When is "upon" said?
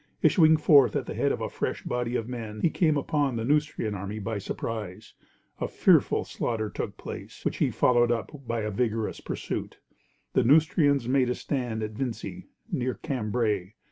2.97-3.35